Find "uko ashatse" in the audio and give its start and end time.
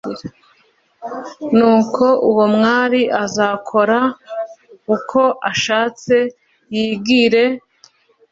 4.95-6.15